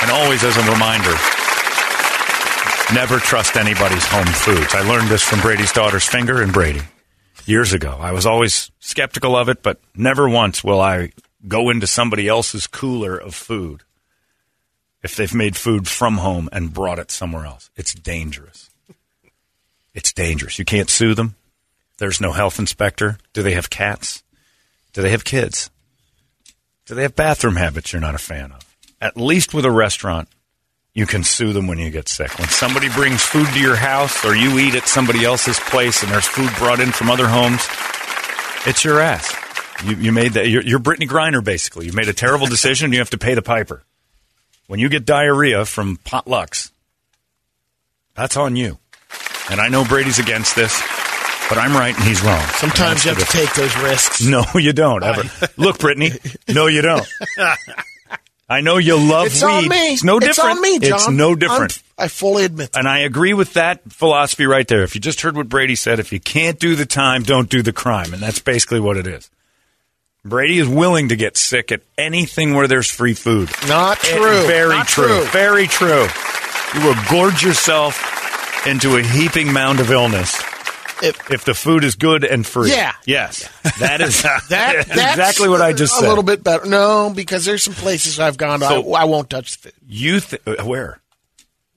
And 0.02 0.10
always 0.10 0.44
as 0.44 0.54
a 0.54 0.70
reminder, 0.70 1.14
never 2.92 3.18
trust 3.18 3.56
anybody's 3.56 4.04
home 4.06 4.26
foods. 4.26 4.74
I 4.74 4.86
learned 4.86 5.08
this 5.08 5.22
from 5.22 5.40
Brady's 5.40 5.72
daughter's 5.72 6.06
finger 6.06 6.42
and 6.42 6.52
Brady 6.52 6.82
years 7.46 7.72
ago. 7.72 7.96
I 8.00 8.12
was 8.12 8.26
always 8.26 8.70
skeptical 8.80 9.36
of 9.36 9.48
it, 9.48 9.62
but 9.62 9.80
never 9.94 10.28
once 10.28 10.62
will 10.62 10.80
I 10.80 11.12
go 11.46 11.70
into 11.70 11.86
somebody 11.86 12.28
else's 12.28 12.66
cooler 12.66 13.16
of 13.16 13.34
food 13.34 13.82
if 15.02 15.14
they've 15.16 15.34
made 15.34 15.56
food 15.56 15.86
from 15.86 16.18
home 16.18 16.48
and 16.52 16.74
brought 16.74 16.98
it 16.98 17.10
somewhere 17.10 17.46
else. 17.46 17.70
It's 17.76 17.94
dangerous. 17.94 18.70
It's 19.94 20.12
dangerous. 20.12 20.58
You 20.58 20.64
can't 20.64 20.90
sue 20.90 21.14
them. 21.14 21.36
There's 21.98 22.20
no 22.20 22.32
health 22.32 22.58
inspector. 22.58 23.18
Do 23.32 23.42
they 23.42 23.54
have 23.54 23.70
cats? 23.70 24.22
Do 24.92 25.02
they 25.02 25.10
have 25.10 25.24
kids? 25.24 25.70
Do 26.86 26.94
they 26.94 27.02
have 27.02 27.16
bathroom 27.16 27.56
habits 27.56 27.92
you're 27.92 28.00
not 28.00 28.14
a 28.14 28.18
fan 28.18 28.52
of? 28.52 28.76
At 29.00 29.16
least 29.16 29.54
with 29.54 29.64
a 29.64 29.70
restaurant, 29.70 30.28
you 30.96 31.04
can 31.04 31.22
sue 31.22 31.52
them 31.52 31.66
when 31.66 31.76
you 31.78 31.90
get 31.90 32.08
sick. 32.08 32.38
When 32.38 32.48
somebody 32.48 32.88
brings 32.88 33.20
food 33.22 33.46
to 33.48 33.60
your 33.60 33.76
house 33.76 34.24
or 34.24 34.34
you 34.34 34.58
eat 34.58 34.74
at 34.74 34.88
somebody 34.88 35.26
else's 35.26 35.60
place 35.60 36.02
and 36.02 36.10
there's 36.10 36.26
food 36.26 36.48
brought 36.56 36.80
in 36.80 36.90
from 36.90 37.10
other 37.10 37.28
homes, 37.28 37.60
it's 38.66 38.82
your 38.82 38.98
ass. 38.98 39.30
You, 39.84 39.94
you 39.96 40.10
made 40.10 40.32
that. 40.32 40.48
You're, 40.48 40.62
you're 40.62 40.78
Brittney 40.78 41.06
Griner, 41.06 41.44
basically. 41.44 41.84
You 41.84 41.92
made 41.92 42.08
a 42.08 42.14
terrible 42.14 42.46
decision. 42.46 42.86
and 42.86 42.94
You 42.94 43.00
have 43.00 43.10
to 43.10 43.18
pay 43.18 43.34
the 43.34 43.42
piper. 43.42 43.84
When 44.68 44.80
you 44.80 44.88
get 44.88 45.04
diarrhea 45.04 45.66
from 45.66 45.98
potlucks, 45.98 46.70
that's 48.14 48.38
on 48.38 48.56
you. 48.56 48.78
And 49.50 49.60
I 49.60 49.68
know 49.68 49.84
Brady's 49.84 50.18
against 50.18 50.56
this, 50.56 50.80
but 51.50 51.58
I'm 51.58 51.74
right 51.74 51.94
and 51.94 52.04
he's 52.04 52.22
wrong. 52.24 52.40
Sometimes 52.54 53.04
you 53.04 53.12
have 53.14 53.20
to 53.20 53.36
take 53.36 53.52
those 53.54 53.76
risks. 53.82 54.24
no, 54.24 54.44
you 54.54 54.72
don't 54.72 55.04
ever. 55.04 55.24
Look, 55.58 55.78
Brittany. 55.78 56.12
No, 56.48 56.68
you 56.68 56.80
don't. 56.80 57.06
I 58.48 58.60
know 58.60 58.76
you 58.78 58.96
love 58.96 59.26
It's 59.26 59.42
weed. 59.42 59.68
It's 59.72 60.04
no 60.04 60.20
different. 60.20 60.30
It's 60.30 60.56
on 60.56 60.62
me, 60.62 60.78
John. 60.78 60.98
It's 60.98 61.08
no 61.08 61.34
different. 61.34 61.72
I'm- 61.72 61.82
I 61.98 62.08
fully 62.08 62.44
admit 62.44 62.72
that. 62.72 62.78
and 62.80 62.86
I 62.88 62.98
agree 63.00 63.32
with 63.32 63.54
that 63.54 63.80
philosophy 63.90 64.44
right 64.44 64.68
there. 64.68 64.82
If 64.82 64.94
you 64.94 65.00
just 65.00 65.22
heard 65.22 65.34
what 65.34 65.48
Brady 65.48 65.74
said, 65.74 65.98
if 65.98 66.12
you 66.12 66.20
can't 66.20 66.58
do 66.58 66.76
the 66.76 66.84
time, 66.84 67.22
don't 67.22 67.48
do 67.48 67.62
the 67.62 67.72
crime. 67.72 68.12
And 68.12 68.22
that's 68.22 68.38
basically 68.38 68.80
what 68.80 68.98
it 68.98 69.06
is. 69.06 69.30
Brady 70.22 70.58
is 70.58 70.68
willing 70.68 71.08
to 71.08 71.16
get 71.16 71.38
sick 71.38 71.72
at 71.72 71.80
anything 71.96 72.52
where 72.54 72.68
there's 72.68 72.90
free 72.90 73.14
food. 73.14 73.48
Not 73.66 74.04
Eh, 74.04 74.14
true. 74.18 74.46
Very 74.46 74.74
Not 74.76 74.88
true. 74.88 75.06
true. 75.06 75.24
Very 75.32 75.66
true. 75.66 76.06
You 76.74 76.80
will 76.86 76.96
gorge 77.08 77.42
yourself 77.42 78.66
into 78.66 78.96
a 78.98 79.02
heaping 79.02 79.50
mound 79.52 79.80
of 79.80 79.90
illness 79.90 80.38
If- 81.02 81.30
if 81.30 81.44
the 81.44 81.54
food 81.54 81.84
is 81.84 81.94
good 81.94 82.24
and 82.24 82.46
free. 82.46 82.70
Yeah. 82.70 82.92
Yes. 83.04 83.48
That 83.80 84.00
is 84.00 84.22
that 84.22 84.42
that's 84.48 84.88
that's 84.88 85.10
exactly 85.10 85.48
what 85.48 85.60
I 85.60 85.72
just 85.72 85.92
a 85.94 85.96
said. 85.96 86.06
A 86.06 86.08
little 86.08 86.24
bit 86.24 86.42
better. 86.42 86.66
No, 86.66 87.12
because 87.14 87.44
there's 87.44 87.62
some 87.62 87.74
places 87.74 88.18
I've 88.20 88.36
gone 88.36 88.60
to. 88.60 88.66
So- 88.66 88.94
I, 88.94 89.02
I 89.02 89.04
won't 89.04 89.28
touch 89.30 89.52
the 89.60 89.70
food. 89.70 89.80
You 89.86 90.20
th- 90.20 90.42
uh, 90.46 90.64
where? 90.64 91.00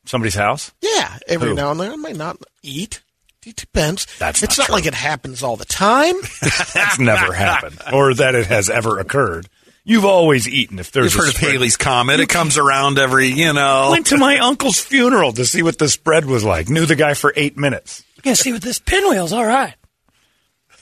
Somebody's 0.05 0.35
house? 0.35 0.71
Yeah, 0.81 1.17
every 1.27 1.49
Who? 1.49 1.55
now 1.55 1.71
and 1.71 1.79
then 1.79 1.91
I 1.91 1.95
might 1.95 2.15
not 2.15 2.37
eat. 2.63 3.01
It 3.45 3.55
depends. 3.55 4.05
That's 4.17 4.43
it's 4.43 4.57
not 4.57 4.63
not, 4.63 4.65
true. 4.67 4.75
like 4.75 4.85
it 4.85 4.93
happens 4.93 5.43
all 5.43 5.55
the 5.55 5.65
time. 5.65 6.15
That's 6.73 6.99
never 6.99 7.31
happened, 7.31 7.79
or 7.93 8.13
that 8.15 8.35
it 8.35 8.47
has 8.47 8.69
ever 8.69 8.99
occurred. 8.99 9.47
You've 9.85 10.05
always 10.05 10.47
eaten 10.47 10.77
if 10.77 10.91
there's 10.91 11.13
You've 11.15 11.23
a 11.23 11.25
heard 11.27 11.35
of. 11.35 11.41
Halley's 11.41 11.77
Comet. 11.77 12.19
It 12.19 12.27
comes 12.29 12.57
around 12.57 12.99
every, 12.99 13.27
you 13.29 13.53
know. 13.53 13.89
Went 13.91 14.07
to 14.07 14.17
my 14.17 14.37
uncle's 14.39 14.79
funeral 14.79 15.31
to 15.33 15.45
see 15.45 15.63
what 15.63 15.77
the 15.77 15.87
spread 15.89 16.25
was 16.25 16.43
like. 16.43 16.69
Knew 16.69 16.85
the 16.85 16.95
guy 16.95 17.13
for 17.13 17.33
eight 17.35 17.57
minutes. 17.57 18.03
You 18.19 18.31
can 18.31 18.35
see 18.35 18.51
with 18.51 18.63
this 18.63 18.79
pinwheel's 18.79 19.31
all 19.33 19.45
right. 19.45 19.75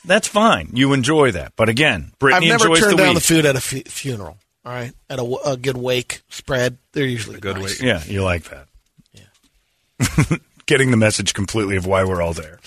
That's 0.06 0.28
fine. 0.28 0.69
You 0.74 0.94
enjoy 0.94 1.31
that, 1.31 1.54
but 1.56 1.69
again, 1.69 2.13
Brittney 2.19 2.34
I've 2.34 2.42
Brittney 2.44 2.48
never 2.48 2.66
enjoys 2.68 2.80
turned 2.80 2.94
the 2.94 2.98
down 2.98 3.07
weed. 3.10 3.16
the 3.18 3.22
food 3.22 3.45
at 3.45 3.56
a 3.56 3.62
fu- 3.62 3.81
funeral. 3.81 4.38
All 4.66 4.74
right, 4.74 4.92
at 5.10 5.19
a 5.19 5.57
good 5.57 5.78
wake 5.78 6.22
spread, 6.30 6.78
they're 6.94 7.06
usually 7.06 7.39
good 7.39 7.57
nice. 7.57 7.80
wake. 7.80 7.81
Yeah, 7.81 8.04
you 8.06 8.24
like 8.24 8.45
that. 8.50 8.68
Yeah. 9.13 10.38
Getting 10.66 10.92
the 10.92 10.98
message 10.98 11.34
completely 11.34 11.75
of 11.78 11.86
why 11.86 12.04
we're 12.04 12.22
all 12.22 12.34
there. 12.34 12.60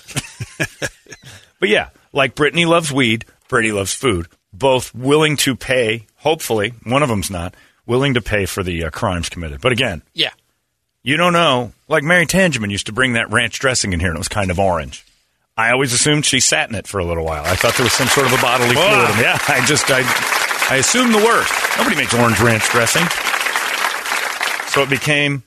but 1.61 1.69
yeah, 1.69 1.91
like 2.13 2.35
Brittney 2.35 2.67
loves 2.67 2.93
weed, 2.93 3.25
Brady 3.49 3.73
loves 3.73 3.93
food. 3.95 4.29
Both 4.53 4.95
willing 4.95 5.37
to 5.39 5.55
pay, 5.57 6.07
hopefully, 6.17 6.73
one 6.85 7.03
of 7.03 7.09
them's 7.09 7.31
not, 7.31 7.55
willing 7.87 8.15
to 8.15 8.21
pay 8.23 8.47
for 8.47 8.63
the 8.63 8.85
uh, 8.85 8.91
crimes 8.91 9.29
committed. 9.29 9.61
But 9.61 9.73
again, 9.73 10.03
Yeah, 10.15 10.31
you 11.03 11.17
don't 11.17 11.33
know. 11.33 11.73
Like 11.89 12.03
Mary 12.05 12.27
Tangeman 12.27 12.71
used 12.71 12.87
to 12.87 12.93
bring 12.93 13.15
that 13.15 13.31
ranch 13.31 13.59
dressing 13.59 13.93
in 13.93 14.01
here, 14.01 14.11
and 14.11 14.17
it 14.17 14.21
was 14.21 14.29
kind 14.29 14.51
of 14.51 14.59
orange. 14.59 15.05
I 15.57 15.73
always 15.73 15.93
assumed 15.93 16.25
she 16.25 16.41
sat 16.41 16.69
in 16.71 16.75
it 16.75 16.87
for 16.87 16.99
a 17.01 17.05
little 17.05 17.25
while. 17.25 17.45
I 17.45 17.55
thought 17.55 17.75
there 17.75 17.85
was 17.85 17.93
some 17.93 18.07
sort 18.09 18.27
of 18.27 18.33
a 18.33 18.41
bodily 18.41 18.75
fluid. 18.75 19.11
in 19.11 19.19
it. 19.19 19.23
Yeah, 19.23 19.39
I 19.49 19.65
just 19.67 19.85
I 19.91 20.01
I 20.71 20.77
assumed 20.77 21.13
the 21.15 21.19
worst. 21.19 21.53
Nobody 21.79 21.97
makes 21.97 22.15
orange 22.15 22.41
ranch 22.41 22.69
dressing, 22.71 23.05
so 24.69 24.83
it 24.83 24.91
became 24.91 25.43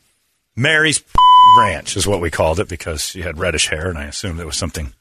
Mary's 0.55 1.01
ranch, 1.57 1.95
is 1.98 2.05
what 2.05 2.19
we 2.22 2.29
called 2.29 2.60
it, 2.60 2.67
because 2.67 3.03
she 3.05 3.22
had 3.22 3.38
reddish 3.39 3.69
hair, 3.69 3.89
and 3.89 3.98
I 3.98 4.05
assumed 4.05 4.39
it 4.39 4.45
was 4.45 4.57
something. 4.57 4.93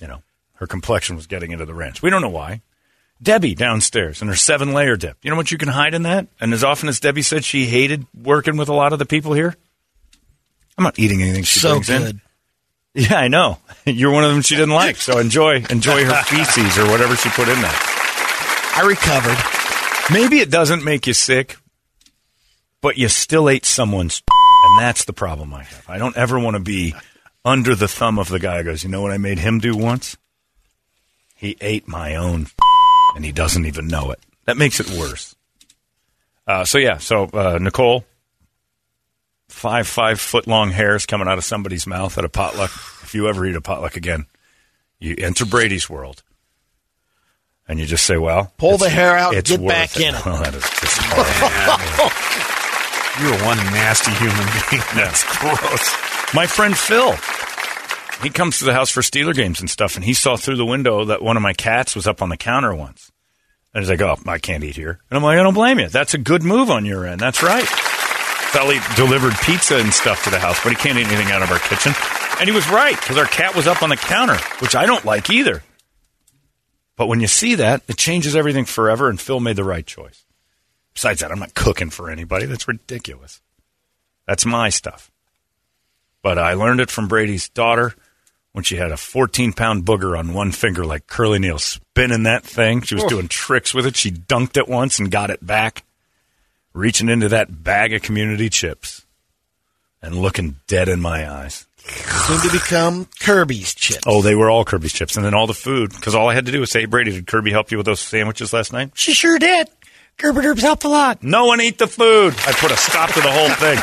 You 0.00 0.06
know, 0.08 0.22
her 0.54 0.66
complexion 0.66 1.16
was 1.16 1.26
getting 1.26 1.52
into 1.52 1.64
the 1.64 1.74
ranch. 1.74 2.02
We 2.02 2.10
don't 2.10 2.22
know 2.22 2.28
why. 2.28 2.60
Debbie 3.24 3.54
downstairs 3.54 4.20
and 4.20 4.30
her 4.30 4.36
seven 4.36 4.74
layer 4.74 4.96
dip. 4.96 5.16
You 5.22 5.30
know 5.30 5.36
what 5.36 5.50
you 5.50 5.58
can 5.58 5.68
hide 5.68 5.94
in 5.94 6.02
that? 6.02 6.28
And 6.40 6.52
as 6.52 6.62
often 6.62 6.88
as 6.88 7.00
Debbie 7.00 7.22
said 7.22 7.44
she 7.44 7.64
hated 7.64 8.06
working 8.14 8.56
with 8.56 8.68
a 8.68 8.74
lot 8.74 8.92
of 8.92 8.98
the 8.98 9.06
people 9.06 9.32
here, 9.32 9.56
I'm 10.76 10.84
not 10.84 10.98
eating 10.98 11.22
anything 11.22 11.44
she 11.44 11.58
so 11.58 11.80
brings 11.80 11.88
in. 11.88 12.20
Yeah, 12.94 13.16
I 13.16 13.28
know. 13.28 13.58
You're 13.86 14.12
one 14.12 14.24
of 14.24 14.30
them 14.30 14.42
she 14.42 14.56
didn't 14.56 14.74
like. 14.74 14.96
So 14.96 15.18
enjoy 15.18 15.64
enjoy 15.70 16.04
her 16.04 16.22
feces 16.24 16.78
or 16.78 16.88
whatever 16.90 17.16
she 17.16 17.30
put 17.30 17.48
in 17.48 17.60
there. 17.60 17.72
I 18.76 18.84
recovered. 18.86 19.38
Maybe 20.12 20.40
it 20.40 20.50
doesn't 20.50 20.84
make 20.84 21.06
you 21.06 21.14
sick, 21.14 21.56
but 22.82 22.98
you 22.98 23.08
still 23.08 23.48
ate 23.48 23.64
someone's 23.64 24.22
and 24.64 24.78
that's 24.78 25.04
the 25.06 25.12
problem 25.12 25.54
I 25.54 25.64
have. 25.64 25.88
I 25.88 25.98
don't 25.98 26.16
ever 26.16 26.38
want 26.38 26.56
to 26.56 26.60
be 26.60 26.94
under 27.44 27.74
the 27.74 27.88
thumb 27.88 28.18
of 28.18 28.28
the 28.28 28.38
guy 28.38 28.58
who 28.58 28.64
goes, 28.64 28.84
you 28.84 28.90
know 28.90 29.02
what 29.02 29.12
I 29.12 29.18
made 29.18 29.38
him 29.38 29.60
do 29.60 29.76
once? 29.76 30.16
He 31.34 31.56
ate 31.60 31.88
my 31.88 32.14
own 32.14 32.46
and 33.14 33.24
he 33.24 33.32
doesn't 33.32 33.66
even 33.66 33.86
know 33.88 34.10
it. 34.10 34.20
That 34.44 34.56
makes 34.56 34.80
it 34.80 34.90
worse. 34.90 35.34
Uh, 36.46 36.64
so 36.64 36.78
yeah, 36.78 36.98
so 36.98 37.24
uh, 37.24 37.58
Nicole, 37.60 38.04
five 39.48 39.86
five 39.86 40.20
foot 40.20 40.46
long 40.46 40.70
hairs 40.70 41.06
coming 41.06 41.26
out 41.28 41.38
of 41.38 41.44
somebody's 41.44 41.86
mouth 41.86 42.18
at 42.18 42.24
a 42.24 42.28
potluck. 42.28 42.70
If 43.02 43.14
you 43.14 43.28
ever 43.28 43.46
eat 43.46 43.56
a 43.56 43.60
potluck 43.60 43.96
again, 43.96 44.26
you 44.98 45.14
enter 45.18 45.46
Brady's 45.46 45.88
world, 45.88 46.22
and 47.66 47.78
you 47.78 47.86
just 47.86 48.04
say, 48.04 48.18
"Well, 48.18 48.52
Pull 48.58 48.76
the 48.76 48.90
hair 48.90 49.16
out 49.16 49.34
it's 49.34 49.50
get 49.50 49.60
worth 49.60 49.72
back 49.72 49.96
in 49.96 50.14
it." 50.14 50.26
Well, 50.26 50.42
that 50.42 50.54
is 50.54 50.62
just 50.62 50.98
horrible. 51.00 52.10
You're 53.20 53.46
one 53.46 53.58
nasty 53.72 54.10
human 54.12 54.44
being. 54.70 54.82
That's 54.96 55.22
gross. 55.38 56.34
My 56.34 56.46
friend 56.48 56.76
Phil, 56.76 57.12
He 58.22 58.30
comes 58.30 58.58
to 58.58 58.64
the 58.64 58.72
house 58.72 58.90
for 58.90 59.00
Steeler 59.00 59.34
games 59.34 59.60
and 59.60 59.68
stuff, 59.68 59.96
and 59.96 60.04
he 60.04 60.14
saw 60.14 60.36
through 60.36 60.56
the 60.56 60.64
window 60.64 61.04
that 61.04 61.22
one 61.22 61.36
of 61.36 61.42
my 61.42 61.52
cats 61.52 61.94
was 61.94 62.06
up 62.06 62.22
on 62.22 62.28
the 62.28 62.36
counter 62.36 62.74
once. 62.74 63.10
And 63.74 63.82
he's 63.82 63.90
like, 63.90 64.00
"Oh, 64.00 64.18
I 64.26 64.38
can't 64.38 64.62
eat 64.62 64.76
here." 64.76 65.00
And 65.10 65.16
I'm 65.16 65.22
like, 65.22 65.38
"I 65.38 65.42
don't 65.42 65.54
blame 65.54 65.80
you. 65.80 65.88
That's 65.88 66.14
a 66.14 66.18
good 66.18 66.42
move 66.42 66.70
on 66.70 66.84
your 66.84 67.06
end. 67.06 67.20
That's 67.20 67.42
right." 67.42 67.68
Sally 68.52 68.78
delivered 68.94 69.34
pizza 69.42 69.78
and 69.78 69.92
stuff 69.92 70.22
to 70.24 70.30
the 70.30 70.38
house, 70.38 70.62
but 70.62 70.70
he 70.70 70.76
can't 70.76 70.96
eat 70.96 71.08
anything 71.08 71.32
out 71.32 71.42
of 71.42 71.50
our 71.50 71.58
kitchen. 71.58 71.92
And 72.38 72.48
he 72.48 72.54
was 72.54 72.68
right 72.68 72.94
because 72.94 73.18
our 73.18 73.26
cat 73.26 73.56
was 73.56 73.66
up 73.66 73.82
on 73.82 73.88
the 73.88 73.96
counter, 73.96 74.36
which 74.60 74.76
I 74.76 74.86
don't 74.86 75.04
like 75.04 75.28
either. 75.28 75.64
But 76.96 77.08
when 77.08 77.20
you 77.20 77.26
see 77.26 77.56
that, 77.56 77.82
it 77.88 77.96
changes 77.96 78.36
everything 78.36 78.64
forever, 78.64 79.08
and 79.08 79.20
Phil 79.20 79.40
made 79.40 79.56
the 79.56 79.64
right 79.64 79.84
choice. 79.84 80.24
Besides 80.94 81.20
that, 81.20 81.32
I'm 81.32 81.40
not 81.40 81.54
cooking 81.54 81.90
for 81.90 82.08
anybody. 82.08 82.46
That's 82.46 82.68
ridiculous. 82.68 83.40
That's 84.26 84.46
my 84.46 84.68
stuff. 84.68 85.10
But 86.22 86.38
I 86.38 86.54
learned 86.54 86.80
it 86.80 86.92
from 86.92 87.08
Brady's 87.08 87.48
daughter 87.48 87.94
when 88.54 88.62
she 88.62 88.76
had 88.76 88.92
a 88.92 88.96
14 88.96 89.52
pound 89.52 89.84
booger 89.84 90.16
on 90.16 90.32
one 90.32 90.52
finger, 90.52 90.86
like 90.86 91.08
Curly 91.08 91.40
Neal, 91.40 91.58
spinning 91.58 92.22
that 92.22 92.44
thing. 92.44 92.82
She 92.82 92.94
was 92.94 93.02
doing 93.04 93.26
tricks 93.26 93.74
with 93.74 93.84
it. 93.84 93.96
She 93.96 94.12
dunked 94.12 94.56
it 94.56 94.68
once 94.68 95.00
and 95.00 95.10
got 95.10 95.30
it 95.30 95.44
back, 95.44 95.82
reaching 96.72 97.08
into 97.08 97.28
that 97.30 97.64
bag 97.64 97.92
of 97.92 98.02
community 98.02 98.48
chips 98.48 99.04
and 100.00 100.16
looking 100.16 100.54
dead 100.68 100.88
in 100.88 101.00
my 101.00 101.28
eyes. 101.28 101.66
Soon 101.78 102.40
to 102.42 102.52
become 102.52 103.08
Kirby's 103.18 103.74
chips. 103.74 104.04
Oh, 104.06 104.22
they 104.22 104.36
were 104.36 104.48
all 104.48 104.64
Kirby's 104.64 104.92
chips. 104.92 105.16
And 105.16 105.26
then 105.26 105.34
all 105.34 105.48
the 105.48 105.52
food, 105.52 105.90
because 105.90 106.14
all 106.14 106.28
I 106.28 106.34
had 106.34 106.46
to 106.46 106.52
do 106.52 106.60
was 106.60 106.70
say, 106.70 106.82
hey, 106.82 106.86
Brady, 106.86 107.10
did 107.10 107.26
Kirby 107.26 107.50
help 107.50 107.72
you 107.72 107.76
with 107.76 107.86
those 107.86 108.00
sandwiches 108.00 108.52
last 108.52 108.72
night? 108.72 108.92
She 108.94 109.14
sure 109.14 109.38
did. 109.40 109.68
Kirby 110.16 110.42
Derbs 110.42 110.60
helped 110.60 110.84
a 110.84 110.88
lot. 110.88 111.24
No 111.24 111.46
one 111.46 111.60
ate 111.60 111.78
the 111.78 111.88
food. 111.88 112.34
I 112.46 112.52
put 112.52 112.70
a 112.70 112.76
stop 112.76 113.10
to 113.10 113.20
the 113.20 113.32
whole 113.32 113.50
thing. 113.50 113.78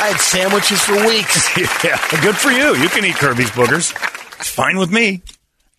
I 0.00 0.08
had 0.08 0.20
sandwiches 0.20 0.80
for 0.80 0.94
weeks. 1.06 1.54
yeah, 1.84 2.00
good 2.22 2.34
for 2.34 2.50
you. 2.50 2.74
You 2.74 2.88
can 2.88 3.04
eat 3.04 3.16
Kirby's 3.16 3.50
boogers. 3.50 3.94
It's 4.40 4.48
fine 4.48 4.78
with 4.78 4.90
me. 4.90 5.20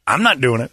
I'm 0.05 0.21
not 0.21 0.39
doing 0.39 0.61
it. 0.61 0.71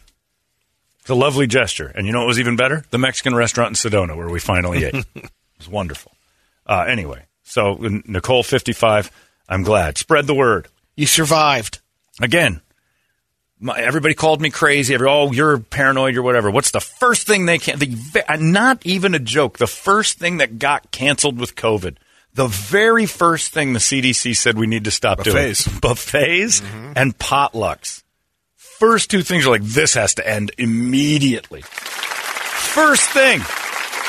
It's 1.01 1.09
a 1.09 1.15
lovely 1.15 1.47
gesture. 1.47 1.91
And 1.95 2.07
you 2.07 2.13
know 2.13 2.19
what 2.19 2.27
was 2.27 2.39
even 2.39 2.57
better? 2.57 2.85
The 2.91 2.99
Mexican 2.99 3.35
restaurant 3.35 3.71
in 3.71 3.91
Sedona 3.91 4.15
where 4.15 4.29
we 4.29 4.39
finally 4.39 4.85
ate. 4.85 4.95
It 5.15 5.67
was 5.67 5.69
wonderful. 5.71 6.13
Uh, 6.67 6.85
anyway, 6.87 7.25
so 7.43 7.79
Nicole 8.07 8.45
55, 8.45 9.11
I'm 9.49 9.65
glad. 9.65 9.99
Spread 9.99 10.29
the 10.29 10.35
word. 10.35 10.69
You 10.95 11.07
survived. 11.07 11.81
Again, 12.21 12.61
my, 13.59 13.77
everybody 13.77 14.15
called 14.15 14.41
me 14.41 14.51
crazy. 14.51 14.95
Every, 14.95 15.09
oh, 15.09 15.33
you're 15.33 15.59
paranoid 15.59 16.17
or 16.17 16.23
whatever. 16.23 16.51
What's 16.51 16.71
the 16.71 16.81
first 16.81 17.27
thing 17.27 17.47
they 17.47 17.59
can? 17.59 17.81
The, 17.81 18.25
uh, 18.29 18.37
not 18.37 18.87
even 18.87 19.15
a 19.15 19.19
joke. 19.19 19.59
The 19.59 19.67
first 19.67 20.19
thing 20.19 20.37
that 20.37 20.61
got 20.61 20.93
canceled 20.93 21.41
with 21.41 21.57
COVID. 21.57 21.97
The 22.39 22.47
very 22.47 23.07
first 23.07 23.53
thing 23.53 23.73
the 23.73 23.81
CDC 23.81 24.37
said 24.37 24.57
we 24.57 24.69
need 24.69 24.85
to 24.85 24.93
stop 24.93 25.19
Buffets. 25.19 25.65
doing 25.65 25.81
buffets 25.81 26.61
mm-hmm. 26.61 26.93
and 26.95 27.19
potlucks. 27.19 28.05
First 28.55 29.11
two 29.11 29.23
things 29.23 29.45
are 29.45 29.51
like 29.51 29.65
this 29.65 29.95
has 29.95 30.15
to 30.15 30.29
end 30.29 30.53
immediately. 30.57 31.63
First 31.63 33.11
thing 33.11 33.41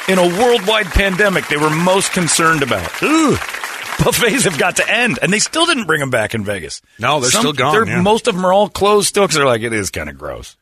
in 0.07 0.19
a 0.19 0.27
worldwide 0.39 0.85
pandemic 0.85 1.47
they 1.47 1.57
were 1.57 1.71
most 1.71 2.11
concerned 2.11 2.61
about. 2.61 3.01
Ooh, 3.01 3.31
buffets 3.31 4.43
have 4.43 4.59
got 4.59 4.75
to 4.75 4.87
end, 4.87 5.17
and 5.23 5.33
they 5.33 5.39
still 5.39 5.65
didn't 5.65 5.87
bring 5.87 5.99
them 5.99 6.11
back 6.11 6.35
in 6.35 6.43
Vegas. 6.43 6.83
No, 6.99 7.19
they're 7.19 7.31
still 7.31 7.51
gone, 7.51 7.73
they're- 7.73 7.87
yeah. 7.87 8.01
Most 8.01 8.27
of 8.27 8.35
them 8.35 8.45
are 8.45 8.53
all 8.53 8.69
closed 8.69 9.07
still 9.07 9.23
because 9.23 9.37
they're 9.37 9.45
like 9.47 9.63
it 9.63 9.73
is 9.73 9.89
kind 9.89 10.07
of 10.07 10.19
gross. 10.19 10.55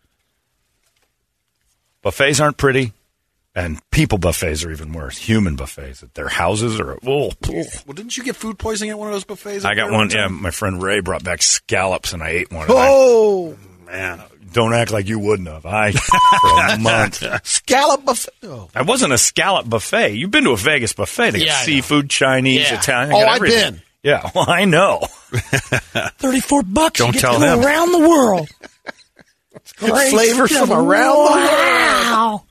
Buffets 2.01 2.39
aren't 2.39 2.55
pretty, 2.55 2.93
and 3.57 3.79
people 3.89 4.19
buffets 4.19 4.63
are 4.63 4.71
even 4.71 4.93
worse. 4.93 5.17
Human 5.17 5.55
buffets 5.55 6.03
at 6.03 6.13
their 6.13 6.27
houses 6.29 6.79
are. 6.79 6.97
Oh, 7.05 7.31
Well, 7.47 7.93
didn't 7.93 8.15
you 8.15 8.23
get 8.23 8.35
food 8.35 8.59
poisoning 8.59 8.91
at 8.91 8.99
one 8.99 9.07
of 9.07 9.13
those 9.15 9.23
buffets? 9.23 9.65
I 9.65 9.73
got 9.73 9.91
one. 9.91 10.09
Yeah, 10.11 10.27
my 10.27 10.51
friend 10.51 10.81
Ray 10.81 10.99
brought 11.01 11.23
back 11.23 11.41
scallops, 11.41 12.13
and 12.13 12.21
I 12.21 12.29
ate 12.29 12.51
one. 12.51 12.69
and 12.69 12.71
I- 12.77 12.87
Oh, 12.89 13.57
man. 13.87 14.21
don't 14.53 14.73
act 14.73 14.91
like 14.91 15.07
you 15.07 15.17
wouldn't 15.19 15.47
have. 15.47 15.65
I 15.65 15.91
for 16.41 16.73
a 16.73 16.77
month. 16.77 17.23
scallop 17.45 18.05
buffet. 18.05 18.31
Oh, 18.43 18.69
I 18.75 18.83
wasn't 18.83 19.13
a 19.13 19.17
scallop 19.17 19.67
buffet. 19.69 20.13
You've 20.15 20.31
been 20.31 20.43
to 20.45 20.51
a 20.51 20.57
Vegas 20.57 20.93
buffet. 20.93 21.31
They 21.31 21.39
got 21.39 21.45
Yeah, 21.47 21.53
know. 21.53 21.63
seafood, 21.65 22.09
Chinese, 22.11 22.69
Yeah. 22.69 22.79
Italian. 22.79 23.13
Oh, 23.13 23.19
got 23.21 23.29
I've 23.29 23.41
been. 23.41 23.81
Yeah, 24.03 24.29
well, 24.35 24.45
I 24.49 24.65
know. 24.65 24.99
34 25.31 26.63
bucks. 26.63 26.99
Don't 26.99 27.13
tell 27.17 27.39
them. 27.39 27.59
around 27.59 27.91
the 27.91 27.99
world. 28.07 28.47
It's 29.55 29.73
great 29.73 30.11
Flavors 30.11 30.55
from 30.55 30.71
around 30.71 31.15
the 31.25 31.31
world. 32.31 32.41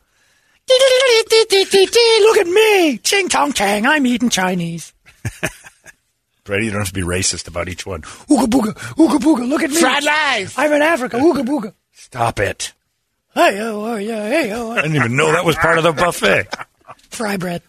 Wow. 0.68 0.76
Look 2.20 2.38
at 2.38 2.46
me. 2.46 2.99
Ching 2.99 3.28
tong 3.28 3.52
tang. 3.52 3.87
I'm 3.87 4.06
eating 4.06 4.30
Chinese. 4.30 4.92
Brady, 6.44 6.66
you 6.66 6.70
don't 6.70 6.80
have 6.80 6.88
to 6.88 6.94
be 6.94 7.02
racist 7.02 7.49
about 7.49 7.68
each 7.68 7.85
one. 7.85 8.02
Ooga 8.02 8.46
booga. 8.46 8.73
Ooga 8.94 9.18
booga. 9.18 9.49
Look 9.49 9.62
at 9.62 9.70
me. 9.70 9.80
Fried 9.80 10.04
life. 10.04 10.58
I'm 10.58 10.73
in 10.73 10.82
Africa. 10.82 11.16
Ooga 11.18 11.44
booga. 11.44 11.75
Stop 11.92 12.38
it. 12.38 12.73
Hey, 13.35 13.58
oh, 13.61 13.85
oh, 13.85 13.96
yeah, 13.96 14.28
hey, 14.30 14.50
oh, 14.52 14.70
I 14.70 14.76
didn't 14.76 14.96
even 14.96 15.14
know 15.14 15.32
that 15.32 15.44
was 15.44 15.56
part 15.56 15.76
of 15.76 15.85
the 15.85 15.92
buffet. 15.92 16.49
fry 17.11 17.37
bread. 17.37 17.61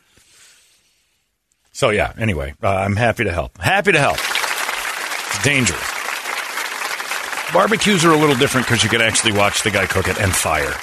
So 1.74 1.90
yeah. 1.90 2.14
Anyway, 2.18 2.54
uh, 2.64 2.70
I'm 2.70 2.96
happy 2.96 3.26
to 3.26 3.34
help. 3.34 3.58
Happy 3.58 3.92
to 3.92 4.00
help. 4.00 4.18
It's 4.18 5.44
dangerous. 5.44 5.94
Barbecues 7.52 8.06
are 8.06 8.12
a 8.12 8.18
little 8.18 8.36
different 8.36 8.66
because 8.66 8.84
you 8.84 8.90
can 8.90 9.02
actually 9.02 9.34
watch 9.34 9.64
the 9.64 9.72
guy 9.72 9.88
cook 9.88 10.08
it 10.08 10.20
and 10.22 10.34
fire. 10.34 10.74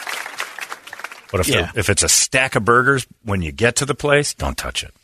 But 1.34 1.40
if 1.40 1.48
Yeah. 1.48 1.72
if 1.74 1.90
it's 1.90 2.04
a 2.04 2.08
stack 2.08 2.54
of 2.54 2.64
burgers, 2.64 3.08
when 3.24 3.42
you 3.42 3.50
get 3.50 3.74
to 3.76 3.84
the 3.84 3.94
place, 3.96 4.34
don't 4.34 4.56
touch 4.56 4.84
it. 4.84 4.94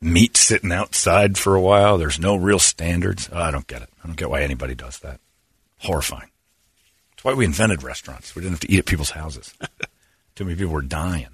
Meat 0.00 0.36
sitting 0.36 0.70
outside 0.70 1.36
for 1.36 1.56
a 1.56 1.60
while. 1.60 1.98
There's 1.98 2.20
no 2.20 2.36
real 2.36 2.60
standards. 2.60 3.28
I 3.32 3.50
don't 3.50 3.66
get 3.66 3.82
it. 3.82 3.88
I 4.04 4.06
don't 4.06 4.14
get 4.16 4.30
why 4.30 4.42
anybody 4.42 4.76
does 4.76 5.00
that. 5.00 5.18
Horrifying. 5.78 6.30
That's 7.10 7.24
why 7.24 7.32
we 7.34 7.44
invented 7.44 7.82
restaurants. 7.82 8.36
We 8.36 8.42
didn't 8.42 8.52
have 8.52 8.60
to 8.60 8.70
eat 8.70 8.78
at 8.78 8.86
people's 8.86 9.10
houses. 9.10 9.52
Too 10.36 10.44
many 10.44 10.56
people 10.56 10.72
were 10.72 10.82
dying. 10.82 11.26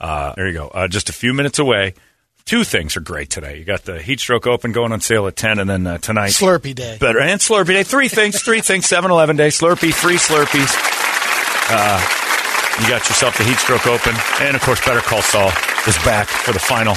Uh, 0.00 0.32
there 0.34 0.48
you 0.48 0.54
go. 0.54 0.68
Uh, 0.68 0.88
just 0.88 1.10
a 1.10 1.12
few 1.12 1.34
minutes 1.34 1.58
away. 1.58 1.92
Two 2.46 2.64
things 2.64 2.96
are 2.96 3.00
great 3.00 3.28
today. 3.28 3.58
You 3.58 3.64
got 3.64 3.82
the 3.84 4.00
Heat 4.00 4.20
Stroke 4.20 4.46
Open 4.46 4.72
going 4.72 4.92
on 4.92 5.00
sale 5.02 5.26
at 5.26 5.36
10, 5.36 5.58
and 5.58 5.68
then 5.68 5.86
uh, 5.86 5.98
tonight. 5.98 6.30
Slurpee 6.30 6.74
day. 6.74 6.96
Better. 6.98 7.20
And 7.20 7.38
Slurpee 7.38 7.66
Day. 7.66 7.82
Three 7.82 8.08
things. 8.08 8.40
Three 8.42 8.62
things. 8.62 8.86
7 8.86 9.10
Eleven 9.10 9.36
Day. 9.36 9.48
Slurpee. 9.48 9.92
Free 9.92 10.16
Slurpees. 10.16 10.72
You 12.80 12.88
got 12.88 13.08
yourself 13.08 13.38
the 13.38 13.44
Heat 13.44 13.56
Stroke 13.56 13.86
Open. 13.86 14.14
And, 14.40 14.56
of 14.56 14.62
course, 14.62 14.84
Better 14.84 15.00
Call 15.00 15.22
Saul 15.22 15.50
is 15.86 15.96
back 15.98 16.26
for 16.26 16.52
the 16.52 16.58
final 16.58 16.96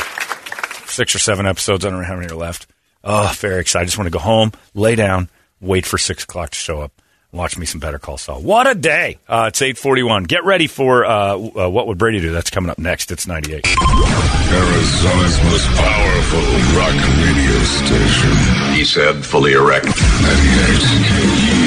six 0.87 1.13
or 1.13 1.19
seven 1.19 1.45
episodes. 1.45 1.85
I 1.85 1.89
don't 1.89 2.01
know 2.01 2.05
how 2.07 2.15
many 2.15 2.27
are 2.31 2.35
left. 2.35 2.65
Oh, 3.03 3.31
very 3.37 3.61
excited. 3.61 3.83
I 3.83 3.85
just 3.85 3.97
want 3.97 4.07
to 4.07 4.11
go 4.11 4.19
home, 4.19 4.51
lay 4.73 4.95
down, 4.95 5.29
wait 5.61 5.85
for 5.85 5.97
6 5.97 6.23
o'clock 6.23 6.49
to 6.49 6.57
show 6.57 6.81
up. 6.81 6.91
Watch 7.31 7.57
me 7.57 7.65
some 7.65 7.79
Better 7.79 7.99
Call 7.99 8.17
Saul. 8.17 8.41
What 8.41 8.67
a 8.67 8.73
day! 8.73 9.19
Uh, 9.27 9.45
it's 9.49 9.61
eight 9.61 9.77
forty-one. 9.77 10.23
Get 10.23 10.45
ready 10.45 10.65
for 10.65 11.05
uh, 11.05 11.35
uh, 11.35 11.69
what 11.69 11.85
would 11.87 11.97
Brady 11.97 12.21
do? 12.21 12.31
That's 12.31 12.49
coming 12.49 12.69
up 12.71 12.79
next. 12.79 13.11
It's 13.11 13.27
ninety-eight. 13.27 13.67
Arizona's 13.67 15.43
most 15.43 15.67
powerful 15.75 16.39
rock 16.79 16.95
radio 17.19 17.59
station. 17.63 18.31
He 18.75 18.85
said, 18.85 19.25
fully 19.25 19.53
erect. 19.53 19.85
98 19.87 19.93
KUPD. 19.93 21.66